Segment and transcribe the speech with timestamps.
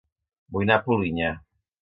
[0.55, 1.29] Vull anar a Polinyà